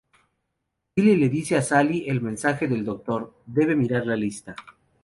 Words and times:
Billy 0.95 1.15
le 1.15 1.29
dice 1.29 1.57
a 1.57 1.61
Sally 1.61 2.09
el 2.09 2.21
mensaje 2.23 2.67
del 2.67 2.83
Doctor: 2.83 3.35
debe 3.45 3.75
mirar 3.75 4.07
la 4.07 4.15
lista. 4.15 4.55